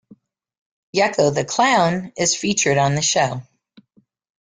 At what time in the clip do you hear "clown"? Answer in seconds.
1.45-2.11